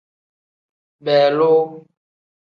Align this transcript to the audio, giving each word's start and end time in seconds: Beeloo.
Beeloo. 1.05 1.69